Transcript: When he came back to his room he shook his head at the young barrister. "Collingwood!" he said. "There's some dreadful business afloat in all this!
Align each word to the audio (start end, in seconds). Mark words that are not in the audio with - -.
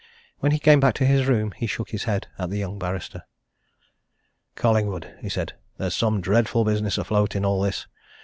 When 0.39 0.51
he 0.51 0.57
came 0.57 0.79
back 0.79 0.95
to 0.95 1.05
his 1.05 1.27
room 1.27 1.51
he 1.51 1.67
shook 1.67 1.91
his 1.91 2.05
head 2.05 2.25
at 2.39 2.49
the 2.49 2.57
young 2.57 2.79
barrister. 2.79 3.21
"Collingwood!" 4.55 5.15
he 5.21 5.29
said. 5.29 5.53
"There's 5.77 5.95
some 5.95 6.21
dreadful 6.21 6.65
business 6.65 6.97
afloat 6.97 7.35
in 7.35 7.45
all 7.45 7.61
this! 7.61 7.85